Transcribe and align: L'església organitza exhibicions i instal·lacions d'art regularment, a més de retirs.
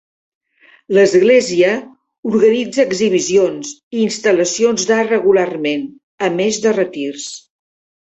L'església 0.97 1.73
organitza 2.31 2.83
exhibicions 2.87 3.75
i 3.99 4.03
instal·lacions 4.07 4.91
d'art 4.95 5.17
regularment, 5.19 5.89
a 6.31 6.35
més 6.43 6.63
de 6.69 6.77
retirs. 6.83 7.33